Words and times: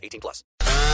18 0.00 0.20
plus. 0.20 0.44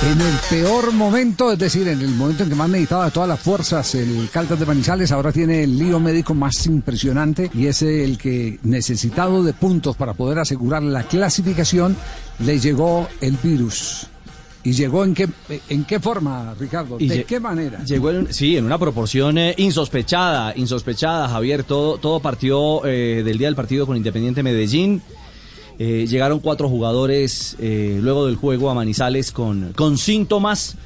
En 0.03 0.21
el 0.21 0.35
peor 0.51 0.93
momento, 0.93 1.51
es 1.51 1.59
decir, 1.59 1.89
en 1.89 2.01
el 2.01 2.11
momento 2.11 2.43
en 2.43 2.51
que 2.51 2.55
más 2.55 2.69
necesitaba 2.69 3.07
de 3.07 3.11
todas 3.13 3.29
las 3.29 3.41
fuerzas 3.41 3.95
el 3.95 4.29
Caldas 4.31 4.61
de 4.61 4.67
Manizales, 4.67 5.11
ahora 5.11 5.33
tiene 5.33 5.63
el 5.63 5.79
lío 5.79 5.99
médico 5.99 6.35
más 6.35 6.67
impresionante 6.67 7.51
y 7.55 7.67
es 7.67 7.81
el 7.83 8.19
que 8.19 8.59
necesitado 8.63 9.43
de 9.43 9.55
puntos 9.55 9.97
para 9.97 10.13
poder 10.13 10.39
asegurar 10.39 10.83
la 10.83 11.05
clasificación, 11.05 11.97
le 12.41 12.61
llegó 12.61 13.09
el 13.21 13.39
virus. 13.43 14.09
¿Y 14.67 14.73
llegó 14.73 15.05
en 15.05 15.15
qué, 15.15 15.29
en 15.69 15.85
qué 15.85 16.01
forma, 16.01 16.53
Ricardo? 16.59 16.99
¿De 16.99 17.23
qué 17.23 17.39
manera? 17.39 17.85
Llegó, 17.85 18.11
en, 18.11 18.35
sí, 18.35 18.57
en 18.57 18.65
una 18.65 18.79
proporción 18.79 19.39
eh, 19.39 19.55
insospechada, 19.59 20.53
insospechada, 20.57 21.29
Javier. 21.29 21.63
Todo, 21.63 21.99
todo 21.99 22.19
partió 22.19 22.85
eh, 22.85 23.23
del 23.25 23.39
día 23.39 23.47
del 23.47 23.55
partido 23.55 23.87
con 23.87 23.97
Independiente 23.97 24.43
Medellín. 24.43 25.03
Eh, 25.79 26.07
llegaron 26.09 26.41
cuatro 26.41 26.69
jugadores 26.69 27.57
luego 27.59 28.27
del 28.27 28.37
juego 28.37 28.71
a 28.71 28.75
Manizales 28.75 29.31
con, 29.31 29.73
con 29.75 29.99
síntomas 29.99 30.77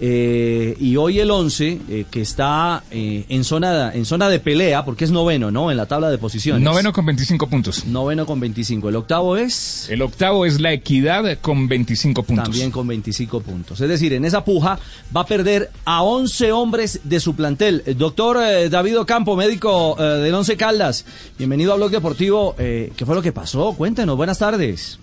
eh, 0.00 0.76
y 0.80 0.96
hoy 0.96 1.20
el 1.20 1.30
11, 1.30 1.80
eh, 1.88 2.04
que 2.10 2.22
está 2.22 2.82
eh, 2.90 3.24
en, 3.28 3.44
zona, 3.44 3.92
en 3.94 4.04
zona 4.04 4.28
de 4.28 4.40
pelea, 4.40 4.84
porque 4.84 5.04
es 5.04 5.10
noveno, 5.10 5.50
¿no? 5.50 5.70
En 5.70 5.76
la 5.76 5.86
tabla 5.86 6.10
de 6.10 6.18
posiciones. 6.18 6.62
Noveno 6.62 6.92
con 6.92 7.06
25 7.06 7.46
puntos. 7.46 7.84
Noveno 7.86 8.26
con 8.26 8.40
25. 8.40 8.88
¿El 8.88 8.96
octavo 8.96 9.36
es? 9.36 9.88
El 9.90 10.02
octavo 10.02 10.44
es 10.44 10.60
la 10.60 10.72
equidad 10.72 11.38
con 11.40 11.68
25 11.68 12.22
puntos. 12.22 12.44
También 12.44 12.70
con 12.70 12.86
25 12.86 13.40
puntos. 13.40 13.80
Es 13.80 13.88
decir, 13.88 14.12
en 14.12 14.24
esa 14.24 14.44
puja 14.44 14.78
va 15.14 15.20
a 15.20 15.26
perder 15.26 15.70
a 15.84 16.02
11 16.02 16.52
hombres 16.52 17.00
de 17.04 17.20
su 17.20 17.36
plantel. 17.36 17.82
Doctor 17.96 18.38
David 18.70 18.98
Ocampo, 18.98 19.36
médico 19.36 19.96
del 19.98 20.34
Once 20.34 20.56
Caldas, 20.56 21.04
bienvenido 21.38 21.72
a 21.72 21.76
Blog 21.76 21.90
Deportivo. 21.90 22.54
¿Qué 22.56 23.04
fue 23.04 23.14
lo 23.14 23.22
que 23.22 23.32
pasó? 23.32 23.72
Cuéntenos, 23.74 24.16
buenas 24.16 24.38
tardes. 24.38 24.98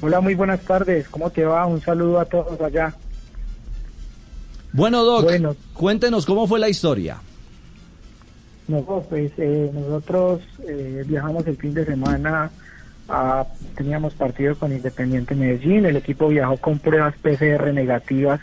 Hola, 0.00 0.20
muy 0.20 0.34
buenas 0.34 0.60
tardes. 0.60 1.08
¿Cómo 1.08 1.30
te 1.30 1.44
va? 1.44 1.66
Un 1.66 1.80
saludo 1.80 2.20
a 2.20 2.24
todos 2.26 2.60
allá. 2.60 2.94
Bueno, 4.76 5.04
Doc, 5.04 5.26
cuéntenos 5.72 6.26
cómo 6.26 6.46
fue 6.46 6.60
la 6.60 6.68
historia. 6.68 7.16
No, 8.68 8.82
pues 9.08 9.32
eh, 9.38 9.70
nosotros 9.72 10.42
eh, 10.68 11.02
viajamos 11.06 11.46
el 11.46 11.56
fin 11.56 11.72
de 11.72 11.86
semana, 11.86 12.50
a, 13.08 13.46
teníamos 13.74 14.12
partido 14.12 14.54
con 14.54 14.72
Independiente 14.72 15.34
Medellín, 15.34 15.86
el 15.86 15.96
equipo 15.96 16.28
viajó 16.28 16.58
con 16.58 16.78
pruebas 16.78 17.14
PCR 17.16 17.72
negativas 17.72 18.40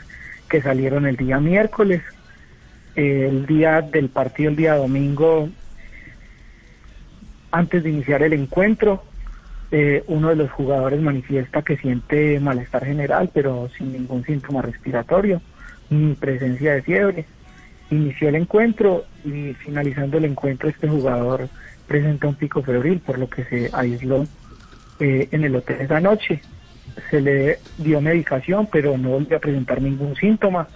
que 0.49 0.59
salieron 0.59 1.05
el 1.05 1.17
día 1.17 1.39
miércoles. 1.39 2.01
el 2.95 3.45
día 3.45 3.81
del 3.81 4.09
partido, 4.09 4.49
el 4.49 4.55
día 4.55 4.75
domingo, 4.75 5.49
antes 7.51 7.83
de 7.83 7.91
iniciar 7.91 8.23
el 8.23 8.33
encuentro, 8.33 9.03
eh, 9.69 10.03
uno 10.07 10.29
de 10.29 10.35
los 10.35 10.51
jugadores 10.51 10.99
manifiesta 10.99 11.61
que 11.61 11.77
siente 11.77 12.39
malestar 12.39 12.85
general, 12.85 13.29
pero 13.31 13.69
sin 13.77 13.93
ningún 13.93 14.23
síntoma 14.25 14.63
respiratorio 14.63 15.39
presencia 16.19 16.73
de 16.73 16.81
fiebre. 16.81 17.25
Inició 17.89 18.29
el 18.29 18.35
encuentro 18.35 19.05
y 19.23 19.53
finalizando 19.53 20.17
el 20.17 20.25
encuentro 20.25 20.69
este 20.69 20.87
jugador 20.87 21.49
presentó 21.87 22.29
un 22.29 22.35
pico 22.35 22.63
febril, 22.63 22.99
por 22.99 23.19
lo 23.19 23.29
que 23.29 23.43
se 23.45 23.69
aisló 23.73 24.25
eh, 24.99 25.27
en 25.31 25.43
el 25.43 25.55
hotel 25.55 25.81
esa 25.81 25.99
noche. 25.99 26.41
Se 27.09 27.21
le 27.21 27.59
dio 27.77 28.01
medicación, 28.01 28.67
pero 28.71 28.97
no 28.97 29.09
volvió 29.09 29.37
a 29.37 29.39
presentar 29.39 29.81
ningún 29.81 30.15
síntoma. 30.15 30.67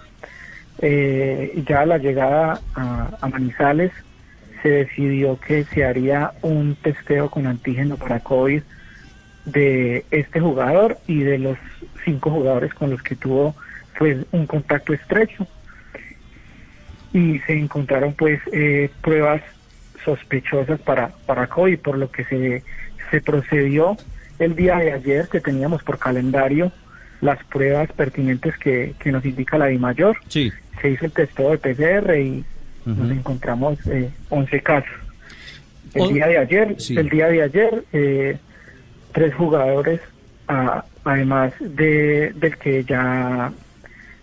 Eh, 0.80 1.60
ya 1.66 1.80
a 1.80 1.86
la 1.86 1.98
llegada 1.98 2.60
a, 2.74 3.28
Manizales 3.28 3.90
se 4.62 4.68
decidió 4.68 5.38
que 5.40 5.64
se 5.64 5.84
haría 5.84 6.32
un 6.42 6.76
testeo 6.76 7.30
con 7.30 7.46
antígeno 7.46 7.96
para 7.96 8.20
COVID 8.20 8.62
de 9.44 10.04
este 10.10 10.40
jugador 10.40 10.98
y 11.06 11.20
de 11.20 11.38
los 11.38 11.58
cinco 12.04 12.30
jugadores 12.30 12.74
con 12.74 12.90
los 12.90 13.02
que 13.02 13.16
tuvo 13.16 13.54
pues 13.98 14.24
un 14.30 14.46
contacto 14.46 14.94
estrecho 14.94 15.46
y 17.12 17.40
se 17.40 17.58
encontraron 17.58 18.14
pues 18.14 18.40
eh, 18.52 18.90
pruebas 19.02 19.42
sospechosas 20.04 20.80
para, 20.80 21.08
para 21.26 21.48
COVID, 21.48 21.80
por 21.80 21.98
lo 21.98 22.10
que 22.10 22.24
se, 22.24 22.62
se 23.10 23.20
procedió 23.20 23.96
el 24.38 24.54
día 24.54 24.76
de 24.76 24.92
ayer 24.92 25.28
que 25.28 25.40
teníamos 25.40 25.82
por 25.82 25.98
calendario 25.98 26.70
las 27.20 27.42
pruebas 27.46 27.90
pertinentes 27.92 28.56
que, 28.58 28.94
que 29.00 29.10
nos 29.10 29.24
indica 29.24 29.58
la 29.58 29.66
DIMAYOR. 29.66 30.16
Sí. 30.28 30.52
Se 30.80 30.90
hizo 30.90 31.06
el 31.06 31.12
testeo 31.12 31.50
de 31.50 31.58
PCR 31.58 32.16
y 32.16 32.44
nos 32.86 33.10
encontramos 33.10 33.78
eh, 33.88 34.10
11 34.28 34.62
casos. 34.62 34.94
El 35.94 36.14
día 36.14 36.28
de 36.28 36.38
ayer, 36.38 36.76
el 36.90 37.08
día 37.08 37.26
de 37.26 37.42
ayer, 37.42 37.84
eh, 37.92 38.38
tres 39.12 39.34
jugadores, 39.34 40.00
ah, 40.46 40.84
además 41.04 41.52
de, 41.58 42.32
del 42.36 42.56
que 42.56 42.84
ya 42.84 43.52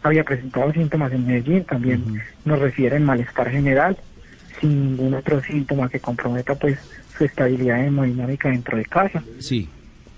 había 0.07 0.23
presentado 0.23 0.71
síntomas 0.71 1.11
en 1.11 1.25
Medellín, 1.25 1.63
también 1.63 2.21
nos 2.45 2.59
refieren 2.59 3.03
malestar 3.03 3.49
general, 3.49 3.97
sin 4.59 4.91
ningún 4.91 5.13
otro 5.15 5.41
síntoma 5.41 5.89
que 5.89 5.99
comprometa 5.99 6.55
pues 6.55 6.77
su 7.17 7.25
estabilidad 7.25 7.83
hemodinámica 7.83 8.49
dentro 8.49 8.77
de 8.77 8.85
casa. 8.85 9.23
Sí. 9.39 9.67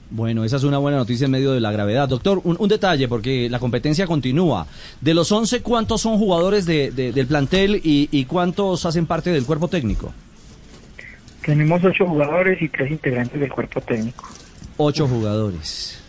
Bueno, 0.09 0.45
esa 0.45 0.55
es 0.55 0.63
una 0.63 0.77
buena 0.77 0.97
noticia 0.97 1.25
en 1.25 1.31
medio 1.31 1.51
de 1.51 1.59
la 1.59 1.71
gravedad. 1.71 2.07
Doctor, 2.07 2.41
un, 2.43 2.69
detalle, 2.69 3.09
porque 3.09 3.49
la 3.49 3.59
competencia 3.59 4.07
continúa. 4.07 4.65
De 5.01 5.13
los 5.13 5.31
11, 5.31 5.61
¿cuántos 5.61 6.01
son 6.01 6.17
jugadores 6.17 6.65
de, 6.65 6.91
del 6.91 7.27
plantel 7.27 7.81
y, 7.83 8.07
y, 8.09 8.25
cuántos 8.25 8.85
hacen 8.85 9.05
parte 9.05 9.31
del 9.31 9.45
cuerpo 9.45 9.67
técnico? 9.67 10.13
Tenemos 11.45 11.83
ocho 11.83 12.05
jugadores 12.05 12.61
y 12.61 12.69
tres 12.69 12.91
integrantes 12.91 13.39
del 13.39 13.51
cuerpo 13.51 13.81
técnico. 13.81 14.29
Ocho 14.77 15.07
jugadores. 15.07 16.01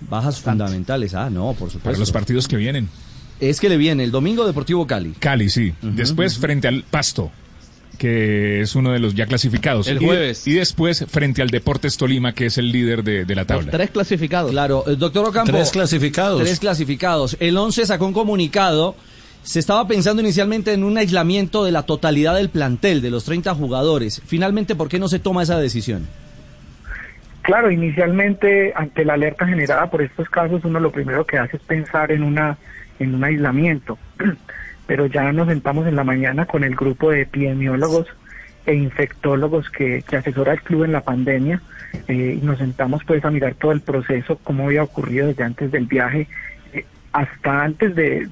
Bajas 0.00 0.40
fundamentales, 0.40 1.14
ah, 1.14 1.30
no, 1.30 1.52
por 1.52 1.70
supuesto. 1.70 1.80
Para 1.80 1.98
los 1.98 2.12
partidos 2.12 2.48
que 2.48 2.56
vienen. 2.56 2.88
Es 3.40 3.60
que 3.60 3.68
le 3.68 3.76
viene 3.76 4.04
el 4.04 4.10
domingo 4.10 4.46
Deportivo 4.46 4.86
Cali. 4.86 5.12
Cali, 5.18 5.48
sí. 5.48 5.74
después 5.82 6.38
frente 6.38 6.68
al 6.68 6.84
Pasto, 6.84 7.30
que 7.98 8.60
es 8.60 8.74
uno 8.74 8.92
de 8.92 8.98
los 8.98 9.14
ya 9.14 9.26
clasificados. 9.26 9.88
El 9.88 9.98
jueves. 9.98 10.46
Y, 10.46 10.52
después 10.52 11.04
frente 11.08 11.42
al 11.42 11.48
Deportes 11.48 11.96
Tolima, 11.96 12.32
que 12.32 12.46
es 12.46 12.58
el 12.58 12.70
líder 12.70 13.02
de, 13.02 13.34
la 13.34 13.44
tabla. 13.44 13.70
tres 13.70 13.90
clasificados. 13.90 14.50
Claro, 14.50 14.84
el 14.86 14.98
doctor 14.98 15.26
Ocampo. 15.26 15.52
Tres 15.52 15.70
clasificados. 15.70 16.42
Tres 16.42 16.60
clasificados. 16.60 17.36
El 17.40 17.56
11 17.56 17.86
sacó 17.86 18.06
un 18.06 18.12
comunicado. 18.12 18.94
Se 19.42 19.58
estaba 19.58 19.86
pensando 19.86 20.22
inicialmente 20.22 20.72
en 20.72 20.84
un 20.84 20.96
aislamiento 20.96 21.64
de 21.64 21.72
la 21.72 21.82
totalidad 21.82 22.34
del 22.34 22.48
plantel, 22.48 23.02
de 23.02 23.10
los 23.10 23.24
30 23.24 23.54
jugadores. 23.54 24.22
Finalmente, 24.24 24.74
¿por 24.74 24.88
qué 24.88 24.98
no 24.98 25.08
se 25.08 25.18
toma 25.18 25.42
esa 25.42 25.58
decisión? 25.58 26.06
Claro, 27.44 27.70
inicialmente, 27.70 28.72
ante 28.74 29.04
la 29.04 29.12
alerta 29.14 29.46
generada 29.46 29.90
por 29.90 30.00
estos 30.00 30.30
casos, 30.30 30.64
uno 30.64 30.80
lo 30.80 30.90
primero 30.90 31.26
que 31.26 31.36
hace 31.36 31.58
es 31.58 31.62
pensar 31.62 32.10
en 32.10 32.22
una 32.22 32.56
en 32.98 33.14
un 33.14 33.22
aislamiento. 33.22 33.98
Pero 34.86 35.04
ya 35.06 35.30
nos 35.30 35.48
sentamos 35.48 35.86
en 35.86 35.94
la 35.94 36.04
mañana 36.04 36.46
con 36.46 36.64
el 36.64 36.74
grupo 36.74 37.10
de 37.10 37.20
epidemiólogos 37.20 38.06
e 38.64 38.74
infectólogos 38.74 39.68
que, 39.68 40.02
que 40.08 40.16
asesora 40.16 40.54
el 40.54 40.62
club 40.62 40.84
en 40.84 40.92
la 40.92 41.02
pandemia 41.02 41.60
eh, 42.08 42.38
y 42.40 42.44
nos 42.44 42.58
sentamos 42.58 43.04
pues 43.04 43.22
a 43.26 43.30
mirar 43.30 43.54
todo 43.56 43.72
el 43.72 43.82
proceso, 43.82 44.38
cómo 44.42 44.64
había 44.64 44.82
ocurrido 44.82 45.26
desde 45.26 45.44
antes 45.44 45.70
del 45.70 45.84
viaje 45.84 46.26
eh, 46.72 46.86
hasta 47.12 47.62
antes 47.62 47.94
de, 47.94 48.24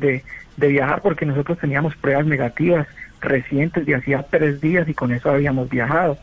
de, 0.56 0.69
viajar, 0.69 1.02
porque 1.02 1.26
nosotros 1.26 1.58
teníamos 1.58 1.96
pruebas 1.96 2.25
negativas 2.25 2.86
recientes 3.20 3.84
de 3.84 3.94
hacía 3.94 4.25
tres 4.31 4.58
días 4.62 4.88
y 4.88 4.94
con 4.94 5.12
eso 5.12 5.31
habíamos 5.31 5.69
viajado. 5.69 6.16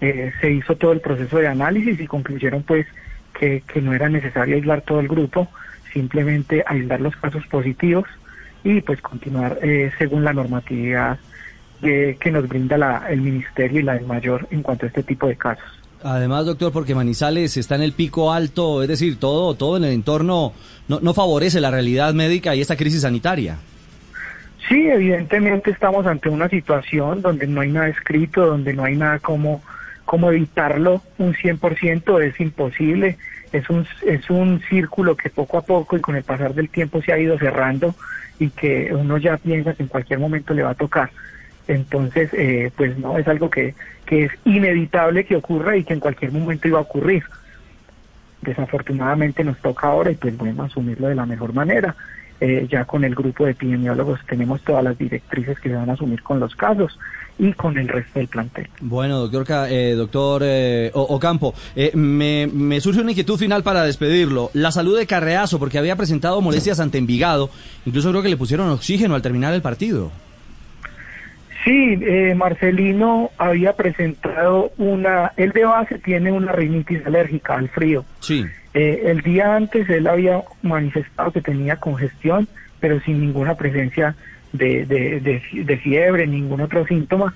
Eh, 0.00 0.32
se 0.40 0.50
hizo 0.52 0.76
todo 0.76 0.92
el 0.92 1.00
proceso 1.00 1.38
de 1.38 1.48
análisis 1.48 1.98
y 1.98 2.06
concluyeron 2.06 2.62
pues 2.62 2.86
que, 3.38 3.62
que 3.66 3.80
no 3.80 3.94
era 3.94 4.08
necesario 4.08 4.56
aislar 4.56 4.82
todo 4.82 5.00
el 5.00 5.08
grupo, 5.08 5.48
simplemente 5.92 6.62
aislar 6.66 7.00
los 7.00 7.16
casos 7.16 7.46
positivos 7.46 8.04
y 8.62 8.80
pues 8.82 9.00
continuar 9.00 9.58
eh, 9.62 9.90
según 9.98 10.24
la 10.24 10.32
normatividad 10.32 11.18
que 11.80 12.30
nos 12.32 12.48
brinda 12.48 12.78
la, 12.78 13.06
el 13.10 13.20
Ministerio 13.20 13.80
y 13.80 13.82
la 13.82 13.94
del 13.94 14.06
Mayor 14.06 14.48
en 14.50 14.62
cuanto 14.62 14.86
a 14.86 14.88
este 14.88 15.02
tipo 15.02 15.28
de 15.28 15.36
casos. 15.36 15.64
Además, 16.02 16.46
doctor, 16.46 16.72
porque 16.72 16.94
Manizales 16.94 17.56
está 17.56 17.74
en 17.74 17.82
el 17.82 17.92
pico 17.92 18.32
alto, 18.32 18.82
es 18.82 18.88
decir, 18.88 19.18
todo, 19.18 19.54
todo 19.54 19.76
en 19.76 19.84
el 19.84 19.92
entorno 19.92 20.52
no, 20.88 21.00
no 21.00 21.14
favorece 21.14 21.60
la 21.60 21.70
realidad 21.70 22.14
médica 22.14 22.54
y 22.54 22.60
esta 22.60 22.76
crisis 22.76 23.02
sanitaria. 23.02 23.58
Sí, 24.68 24.88
evidentemente 24.88 25.70
estamos 25.70 26.06
ante 26.06 26.28
una 26.28 26.48
situación 26.48 27.22
donde 27.22 27.46
no 27.46 27.60
hay 27.60 27.70
nada 27.70 27.88
escrito, 27.88 28.46
donde 28.46 28.72
no 28.72 28.84
hay 28.84 28.96
nada 28.96 29.18
como, 29.20 29.62
como 30.04 30.30
evitarlo 30.30 31.02
un 31.18 31.34
100%, 31.34 32.22
es 32.22 32.40
imposible 32.40 33.16
es 33.52 33.68
un, 33.70 33.86
es 34.04 34.28
un 34.30 34.60
círculo 34.68 35.16
que 35.16 35.30
poco 35.30 35.58
a 35.58 35.62
poco 35.62 35.96
y 35.96 36.00
con 36.00 36.16
el 36.16 36.24
pasar 36.24 36.54
del 36.54 36.68
tiempo 36.68 37.02
se 37.02 37.12
ha 37.12 37.18
ido 37.18 37.38
cerrando 37.38 37.94
y 38.38 38.50
que 38.50 38.92
uno 38.92 39.18
ya 39.18 39.36
piensa 39.38 39.74
que 39.74 39.82
en 39.82 39.88
cualquier 39.88 40.18
momento 40.18 40.52
le 40.52 40.62
va 40.62 40.70
a 40.70 40.74
tocar. 40.74 41.10
Entonces, 41.68 42.30
eh, 42.32 42.70
pues 42.76 42.96
no, 42.98 43.18
es 43.18 43.26
algo 43.26 43.50
que, 43.50 43.74
que 44.04 44.24
es 44.24 44.32
inevitable 44.44 45.24
que 45.24 45.36
ocurra 45.36 45.76
y 45.76 45.84
que 45.84 45.94
en 45.94 46.00
cualquier 46.00 46.32
momento 46.32 46.68
iba 46.68 46.78
a 46.78 46.82
ocurrir. 46.82 47.24
Desafortunadamente 48.42 49.42
nos 49.42 49.58
toca 49.58 49.88
ahora 49.88 50.10
y 50.10 50.16
pues 50.16 50.36
bueno, 50.36 50.62
asumirlo 50.62 51.08
de 51.08 51.14
la 51.14 51.26
mejor 51.26 51.54
manera. 51.54 51.96
Eh, 52.40 52.66
ya 52.70 52.84
con 52.84 53.04
el 53.04 53.14
grupo 53.14 53.46
de 53.46 53.52
epidemiólogos 53.52 54.20
tenemos 54.26 54.60
todas 54.62 54.84
las 54.84 54.98
directrices 54.98 55.58
que 55.58 55.70
se 55.70 55.74
van 55.74 55.88
a 55.88 55.94
asumir 55.94 56.22
con 56.22 56.38
los 56.38 56.54
casos 56.54 56.98
y 57.38 57.52
con 57.52 57.76
el 57.78 57.88
resto 57.88 58.18
del 58.18 58.28
plantel. 58.28 58.68
Bueno, 58.80 59.26
doctor, 59.26 59.68
eh, 59.70 59.94
doctor 59.94 60.42
eh, 60.44 60.90
Ocampo, 60.94 61.54
eh, 61.74 61.92
me, 61.94 62.46
me 62.46 62.80
surge 62.80 63.00
una 63.00 63.10
inquietud 63.10 63.38
final 63.38 63.62
para 63.62 63.84
despedirlo. 63.84 64.50
La 64.54 64.70
salud 64.70 64.98
de 64.98 65.06
Carreazo, 65.06 65.58
porque 65.58 65.78
había 65.78 65.96
presentado 65.96 66.40
molestias 66.40 66.80
ante 66.80 66.98
Envigado, 66.98 67.50
incluso 67.84 68.10
creo 68.10 68.22
que 68.22 68.28
le 68.28 68.36
pusieron 68.36 68.70
oxígeno 68.70 69.14
al 69.14 69.22
terminar 69.22 69.52
el 69.54 69.62
partido. 69.62 70.10
Sí, 71.66 71.98
eh, 72.00 72.32
Marcelino 72.36 73.32
había 73.38 73.72
presentado 73.72 74.70
una, 74.78 75.32
él 75.36 75.50
de 75.50 75.64
base 75.64 75.98
tiene 75.98 76.30
una 76.30 76.52
rinitis 76.52 77.04
alérgica 77.04 77.56
al 77.56 77.68
frío. 77.68 78.04
Sí. 78.20 78.44
Eh, 78.76 79.10
el 79.10 79.22
día 79.22 79.56
antes 79.56 79.88
él 79.88 80.06
había 80.06 80.42
manifestado 80.60 81.32
que 81.32 81.40
tenía 81.40 81.76
congestión, 81.76 82.46
pero 82.78 83.00
sin 83.00 83.22
ninguna 83.22 83.54
presencia 83.54 84.14
de, 84.52 84.84
de, 84.84 85.76
fiebre, 85.78 86.26
ningún 86.26 86.60
otro 86.60 86.86
síntoma. 86.86 87.32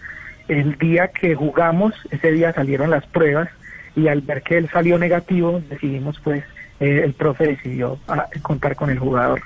El 0.49 0.77
día 0.77 1.09
que 1.09 1.35
jugamos, 1.35 1.95
ese 2.11 2.31
día 2.33 2.53
salieron 2.53 2.91
las 2.91 3.07
pruebas 3.07 3.49
y 3.97 4.09
al 4.09 4.21
ver 4.21 4.43
que 4.43 4.59
él 4.59 4.69
salió 4.71 4.99
negativo, 4.99 5.63
decidimos 5.71 6.21
pues, 6.23 6.45
eh, 6.79 7.01
el 7.05 7.15
profe 7.15 7.47
decidió 7.47 7.99
ah, 8.07 8.27
contar 8.43 8.77
con 8.77 8.91
el 8.91 8.99
jugador 8.99 9.41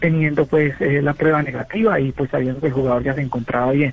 teniendo 0.00 0.46
pues 0.46 0.74
eh, 0.80 1.02
la 1.02 1.12
prueba 1.12 1.42
negativa 1.42 2.00
y 2.00 2.12
pues 2.12 2.30
sabiendo 2.30 2.60
que 2.60 2.68
el 2.68 2.72
jugador 2.72 3.02
ya 3.02 3.12
se 3.12 3.20
encontraba 3.20 3.72
bien. 3.72 3.92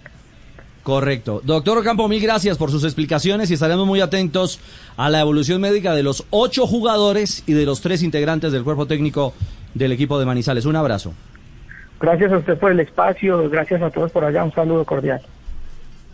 Correcto. 0.83 1.41
Doctor 1.45 1.77
Ocampo, 1.77 2.07
mil 2.09 2.21
gracias 2.21 2.57
por 2.57 2.69
sus 2.69 2.83
explicaciones 2.83 3.49
y 3.49 3.53
estaremos 3.53 3.87
muy 3.87 4.01
atentos 4.01 4.59
a 4.97 5.09
la 5.09 5.21
evolución 5.21 5.61
médica 5.61 5.95
de 5.95 6.03
los 6.03 6.25
ocho 6.29 6.67
jugadores 6.67 7.43
y 7.47 7.53
de 7.53 7.65
los 7.65 7.79
tres 7.79 8.03
integrantes 8.03 8.51
del 8.51 8.65
cuerpo 8.65 8.85
técnico 8.85 9.33
del 9.73 9.93
equipo 9.93 10.19
de 10.19 10.25
Manizales. 10.25 10.65
Un 10.65 10.75
abrazo. 10.75 11.13
Gracias 12.01 12.33
a 12.33 12.37
usted 12.37 12.57
por 12.57 12.71
el 12.71 12.81
espacio, 12.81 13.49
gracias 13.49 13.81
a 13.81 13.89
todos 13.89 14.11
por 14.11 14.25
allá, 14.25 14.43
un 14.43 14.51
saludo 14.53 14.83
cordial. 14.83 15.21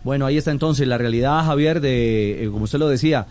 Bueno, 0.04 0.24
ahí 0.24 0.38
está 0.38 0.52
entonces 0.52 0.86
la 0.86 0.98
realidad, 0.98 1.44
Javier, 1.44 1.80
de, 1.80 2.44
eh, 2.44 2.48
como 2.48 2.64
usted 2.64 2.78
lo 2.78 2.88
decía, 2.88 3.26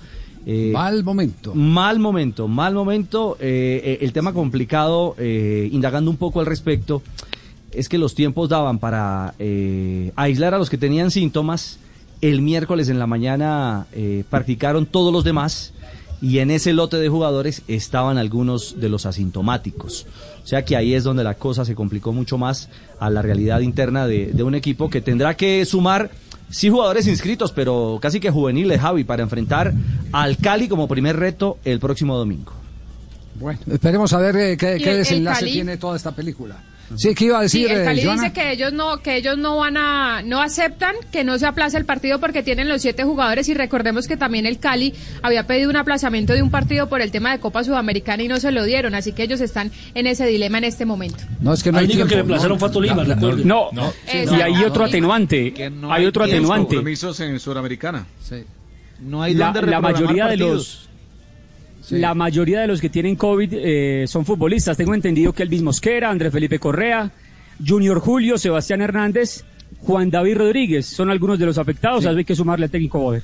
eh, 0.45 0.71
Mal 0.73 1.03
momento. 1.03 1.55
Mal 1.55 1.99
momento, 1.99 2.47
mal 2.47 2.73
momento. 2.73 3.37
eh, 3.39 3.81
eh, 3.83 3.97
el 4.01 4.11
tema 4.13 4.33
complicado, 4.33 5.15
eh, 5.17 5.69
indagando 5.71 6.11
un 6.11 6.17
poco 6.17 6.41
al 6.41 6.45
respecto, 6.45 7.01
es 7.73 7.89
que 7.89 7.97
los 7.97 8.15
tiempos 8.15 8.49
daban 8.49 8.79
para 8.79 9.33
eh, 9.39 10.11
aislar 10.15 10.53
a 10.53 10.57
los 10.57 10.69
que 10.69 10.77
tenían 10.77 11.11
síntomas. 11.11 11.79
El 12.21 12.41
miércoles 12.41 12.89
en 12.89 12.99
la 12.99 13.07
mañana 13.07 13.87
eh, 13.93 14.23
practicaron 14.29 14.85
todos 14.85 15.13
los 15.13 15.23
demás 15.23 15.73
y 16.21 16.39
en 16.39 16.51
ese 16.51 16.73
lote 16.73 16.97
de 16.97 17.07
jugadores 17.07 17.61
estaban 17.67 18.17
algunos 18.17 18.79
de 18.79 18.89
los 18.89 19.05
asintomáticos. 19.05 20.05
O 20.43 20.47
sea 20.47 20.65
que 20.65 20.75
ahí 20.75 20.93
es 20.93 21.03
donde 21.03 21.23
la 21.23 21.35
cosa 21.35 21.63
se 21.63 21.75
complicó 21.75 22.11
mucho 22.11 22.37
más 22.37 22.69
a 22.99 23.09
la 23.09 23.21
realidad 23.21 23.61
interna 23.61 24.07
de, 24.07 24.27
de 24.33 24.43
un 24.43 24.55
equipo 24.55 24.89
que 24.89 24.99
tendrá 24.99 25.35
que 25.37 25.63
sumar, 25.65 26.11
sí, 26.49 26.69
jugadores 26.69 27.07
inscritos, 27.07 27.51
pero 27.51 27.99
casi 28.01 28.19
que 28.19 28.31
juveniles, 28.31 28.81
Javi, 28.81 29.03
para 29.03 29.23
enfrentar 29.23 29.73
al 30.11 30.37
Cali 30.37 30.67
como 30.67 30.87
primer 30.87 31.15
reto 31.15 31.57
el 31.63 31.79
próximo 31.79 32.17
domingo. 32.17 32.53
Bueno, 33.39 33.59
esperemos 33.71 34.11
a 34.11 34.17
ver 34.19 34.35
eh, 34.35 34.57
qué, 34.57 34.77
desenlace 34.77 35.45
tiene 35.45 35.77
toda 35.77 35.95
esta 35.95 36.11
película. 36.11 36.57
Sí, 36.97 37.13
¿qué 37.15 37.25
iba 37.25 37.39
a 37.39 37.47
Sí, 37.47 37.61
decir, 37.63 37.75
el 37.77 37.81
eh, 37.81 37.85
Cali 37.85 38.01
dice 38.01 38.33
que 38.33 38.51
ellos 38.51 38.73
no 38.73 38.97
que 39.01 39.15
ellos 39.15 39.37
no 39.37 39.57
van 39.57 39.77
a 39.77 40.21
no 40.23 40.41
aceptan 40.41 40.95
que 41.11 41.23
no 41.23 41.37
se 41.37 41.45
aplace 41.45 41.77
el 41.77 41.85
partido 41.85 42.19
porque 42.19 42.41
tienen 42.43 42.67
los 42.67 42.81
siete 42.81 43.03
jugadores 43.03 43.47
y 43.49 43.53
recordemos 43.53 44.07
que 44.07 44.17
también 44.17 44.45
el 44.45 44.59
Cali 44.59 44.93
había 45.21 45.45
pedido 45.45 45.69
un 45.69 45.75
aplazamiento 45.75 46.33
de 46.33 46.41
un 46.41 46.49
partido 46.49 46.89
por 46.89 47.01
el 47.01 47.11
tema 47.11 47.31
de 47.31 47.39
Copa 47.39 47.63
Sudamericana 47.63 48.23
y 48.23 48.27
no 48.27 48.39
se 48.39 48.51
lo 48.51 48.63
dieron, 48.63 48.95
así 48.95 49.13
que 49.13 49.23
ellos 49.23 49.39
están 49.41 49.71
en 49.93 50.07
ese 50.07 50.25
dilema 50.25 50.57
en 50.57 50.63
este 50.63 50.85
momento. 50.85 51.17
No, 51.39 51.53
es 51.53 51.61
que 51.63 51.71
no 51.71 51.77
hay 51.77 51.87
tiempo. 51.87 52.07
que 52.07 52.15
le 52.15 52.21
aplazaron 52.21 52.53
no, 52.53 52.59
fue 52.59 52.69
a 52.69 52.71
Tolima. 52.71 53.03
No, 53.03 53.69
Eso. 54.11 54.35
y 54.35 54.41
hay 54.41 54.63
otro 54.63 54.85
atenuante. 54.85 55.69
No 55.71 55.93
hay 55.93 56.05
otro 56.05 56.23
atenuante. 56.23 56.75
compromisos 56.75 57.19
en 57.19 57.39
Sudamericana. 57.39 58.05
sí. 58.27 58.43
No 59.01 59.23
hay 59.23 59.33
La, 59.33 59.53
la 59.53 59.79
mayoría 59.79 60.25
de 60.25 60.37
partidos. 60.37 60.88
La 61.89 62.13
mayoría 62.13 62.61
de 62.61 62.67
los 62.67 62.81
que 62.81 62.89
tienen 62.89 63.15
COVID 63.15 63.53
eh, 63.53 64.05
son 64.07 64.25
futbolistas. 64.25 64.77
Tengo 64.77 64.93
entendido 64.93 65.33
que 65.33 65.43
Elvis 65.43 65.61
Mosquera, 65.61 66.09
Andrés 66.09 66.31
Felipe 66.31 66.59
Correa, 66.59 67.11
Junior 67.65 67.99
Julio, 67.99 68.37
Sebastián 68.37 68.81
Hernández, 68.81 69.43
Juan 69.79 70.09
David 70.09 70.37
Rodríguez 70.37 70.85
son 70.85 71.09
algunos 71.09 71.39
de 71.39 71.45
los 71.45 71.57
afectados. 71.57 72.05
Así 72.05 72.13
que 72.15 72.19
hay 72.19 72.25
que 72.25 72.35
sumarle 72.35 72.65
al 72.65 72.71
técnico 72.71 72.99
Boder. 72.99 73.23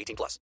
18 0.01 0.15
plus. 0.15 0.39